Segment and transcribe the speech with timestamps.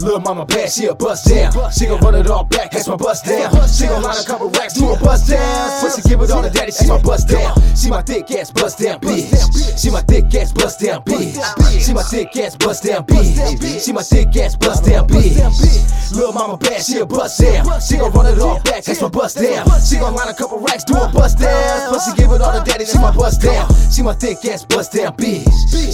[0.00, 1.52] Lil' mama bad, she a bust down.
[1.70, 3.50] She gon' run it all back, that's my bust down.
[3.68, 5.80] She gon' line a couple racks, do a bust down.
[5.80, 7.54] Pussy give it all to daddy, she my bust down.
[7.76, 9.80] She my thick ass bust down bitch.
[9.80, 11.84] She my thick ass bust down bitch.
[11.84, 13.84] She my thick ass bust down bitch.
[13.84, 16.14] She my thick ass bust down bitch.
[16.14, 17.80] Lil' mama bad, she a bust down.
[17.80, 19.66] She gon' run it all back, that's my bust down.
[19.80, 21.92] She gon' line a couple racks, do a bust down.
[21.92, 23.68] Pussy give it all to daddy, she my bust down.
[23.90, 25.46] She my thick ass bust down bitch.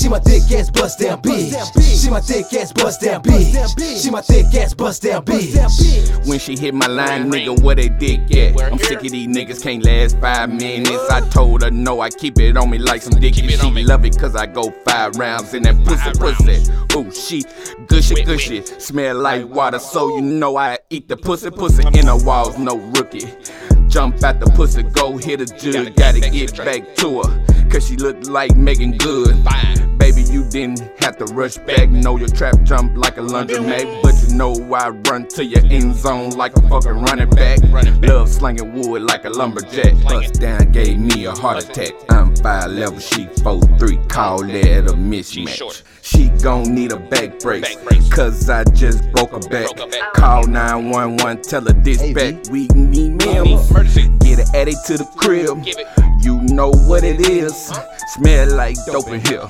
[0.00, 1.52] She my thick ass bust down bitch.
[2.02, 3.54] She my thick ass bust down bitch.
[3.96, 6.26] She my thick ass bust down bitch.
[6.26, 8.60] When she hit my line, nigga, where they dick at?
[8.60, 11.10] I'm sick of these niggas, can't last five minutes.
[11.10, 13.48] I told her no, I keep it on me like some dicky.
[13.48, 16.72] She love it cause I go five rounds in that pussy pussy.
[16.96, 17.44] Ooh, she
[17.86, 21.82] gushy gushy, smell like water, so you know I eat the pussy pussy.
[21.98, 23.26] In the walls, no rookie.
[23.88, 27.68] Jump out the pussy, go hit a jug, gotta get back to her.
[27.70, 29.36] Cause she look like Meagan Good.
[30.08, 31.90] Baby, you didn't have to rush back.
[31.90, 34.02] Know your trap jump like a laundromat.
[34.02, 37.58] But you know I run to your end zone like a fucking running back.
[38.02, 39.94] Love slinging wood like a lumberjack.
[40.02, 41.92] Bust down gave me a heart attack.
[42.10, 43.98] I'm five level, she four three.
[44.08, 45.82] Call that a mismatch.
[46.02, 47.76] She gon' need a back brace.
[48.10, 49.68] Cause I just broke her back.
[50.14, 52.48] Call 911, tell her dispatch.
[52.50, 53.70] We need meals.
[53.70, 55.64] Get an addict to the crib.
[56.20, 57.72] You know what it is.
[58.14, 59.46] Smell like dope in here.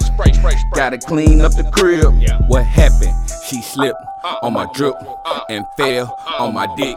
[0.75, 2.13] Gotta clean up the crib.
[2.49, 3.15] What happened?
[3.47, 6.97] She slipped Uh, on my uh, drip uh, and fell on my dick.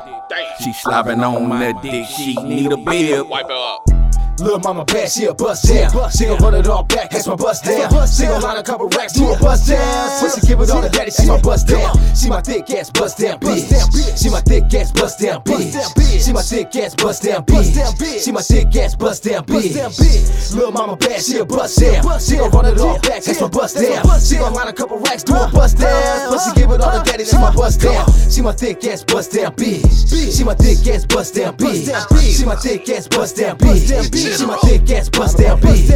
[0.59, 2.07] She slobbing on that dick.
[2.07, 3.27] She need a bib.
[3.27, 4.00] Wipe it up.
[4.39, 5.91] Lil' mama bad, she a bust down.
[6.11, 8.07] She gon' run it all back, that's my bust down.
[8.07, 10.19] She gon' line a couple racks, do a bust down.
[10.19, 11.95] Pussy give it all to daddy, she my bust down.
[12.15, 14.21] She my thick ass bust down bitch.
[14.21, 16.25] She my thick ass bust down bitch.
[16.25, 18.23] She my thick ass bust down bitch.
[18.23, 20.55] She my thick ass bust down bitch.
[20.55, 22.19] Lil' mama bad, she a bust down.
[22.19, 24.19] She gon' run it all back, that's my bust down.
[24.19, 26.31] She gon' line a couple racks, do a bust down.
[26.31, 28.05] Pussy give it all to daddy, she my bust down.
[28.29, 30.35] She my thick ass bust down bitch.
[30.35, 32.37] She my thick ass bust down bitch.
[32.37, 34.20] She my thick ass bust down bitch.
[34.21, 35.89] She my thick ass bust down bitch.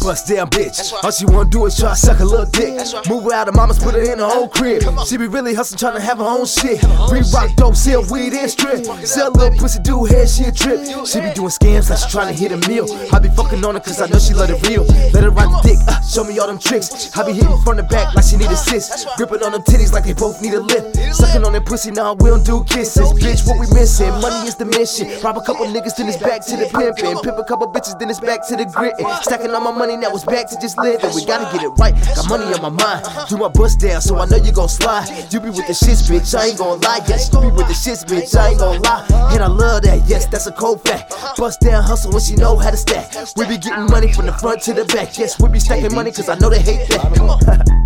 [0.00, 0.92] Bust down bitch.
[1.02, 2.78] All she wanna do is try to suck a little dick.
[3.10, 4.82] Move her out of mama's, put her in her own crib.
[5.06, 6.80] She be really hustling, trying to have her own shit.
[7.10, 8.84] Re rock dope, sell weed and strip.
[9.02, 10.86] Sell a little pussy, do head, she a trip.
[11.04, 12.86] She be doing scams like she trying to hit a meal.
[13.12, 14.84] I be fucking on her cause I know she love it real.
[15.10, 17.10] Let her ride the dick, uh, show me all them tricks.
[17.16, 19.08] I be hitting from the back like she need assist.
[19.16, 20.94] Gripping on them titties like they both need a lift.
[21.12, 23.10] Sucking on that pussy, now we don't do kisses.
[23.18, 24.10] Bitch, what we missing?
[24.22, 25.10] Money is the mission.
[25.24, 27.20] Rob a couple niggas, then it's back to the pimpin'.
[27.22, 29.06] Pimp a couple bitches, then it's back to the grittin'.
[29.22, 31.10] Stacking all my money, now it's back to just living.
[31.14, 31.94] We gotta get it right.
[32.14, 33.06] Got money on my mind.
[33.28, 35.08] Do my bust down, so I know you gon' slide.
[35.32, 36.38] You be with the shits, bitch.
[36.38, 37.00] I ain't gon' lie.
[37.08, 38.36] Yes, you be with the shits, bitch.
[38.38, 39.06] I ain't gon' lie.
[39.32, 40.06] And I love that.
[40.06, 41.14] Yes, that's a cold fact.
[41.38, 43.14] Bust down hustle when she know how to stack.
[43.36, 45.16] We be getting money from the front to the back.
[45.16, 47.77] Yes, we be stacking money cause I know they hate that.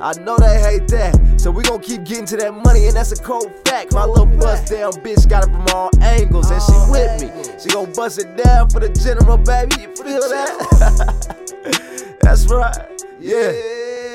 [0.00, 3.10] I know they hate that, so we gon' keep getting to that money, and that's
[3.10, 3.92] a cold fact.
[3.92, 7.58] My little bust down bitch got it from all angles, and she with me.
[7.58, 9.82] She gon' bust it down for the general, baby.
[9.82, 12.18] You feel that?
[12.20, 12.76] that's right.
[13.18, 13.50] Yeah,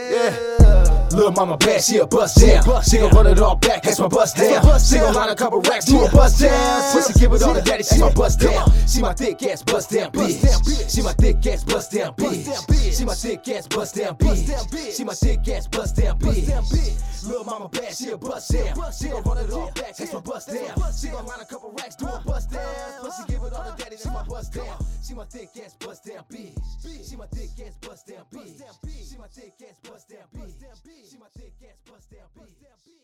[0.09, 1.09] yeah.
[1.11, 2.63] Lil' mama bad, she a bust down.
[2.83, 4.79] She gon' run it all back, that's my bust down.
[4.79, 6.93] She gon' line a couple racks, do a bust down.
[6.93, 8.71] Pussy give it all to daddy, she my bust down.
[8.87, 10.95] She my thick ass bust down bitch.
[10.95, 12.47] She my thick ass bust down bitch.
[12.93, 14.95] She my thick ass bust down bitch.
[14.95, 17.27] She my thick ass bust down bitch.
[17.27, 18.75] Lil' mama bad, she a bust down.
[18.91, 20.93] She gon' run it all back, that's my bust down.
[20.93, 23.01] She gon' line a couple racks, do a bust down.
[23.01, 24.85] Pussy give it all to daddy, she my bust down.
[25.05, 27.09] She my thick ass bust down bitch.
[27.09, 29.09] She my thick ass bust down bitch.
[29.09, 31.09] She my thick ass bust down bitch.
[31.09, 33.03] She my thick ass bust down bitch.